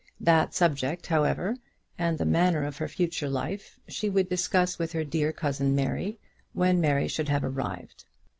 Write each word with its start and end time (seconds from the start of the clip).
That 0.19 0.55
subject, 0.55 1.05
however, 1.05 1.55
and 1.95 2.17
the 2.17 2.25
manner 2.25 2.63
of 2.63 2.77
her 2.77 2.87
future 2.87 3.29
life, 3.29 3.77
she 3.87 4.09
would 4.09 4.29
discuss 4.29 4.79
with 4.79 4.93
her 4.93 5.03
dear 5.03 5.31
cousin 5.31 5.75
Mary, 5.75 6.17
when 6.53 6.81
Mary 6.81 7.07
should 7.07 7.29
have 7.29 7.43
arrived. 7.43 8.05